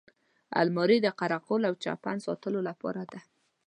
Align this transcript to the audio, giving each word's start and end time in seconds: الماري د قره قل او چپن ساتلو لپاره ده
الماري 0.61 0.97
د 1.03 1.07
قره 1.19 1.37
قل 1.47 1.61
او 1.69 1.73
چپن 1.83 2.17
ساتلو 2.25 2.59
لپاره 2.69 3.01
ده 3.11 3.19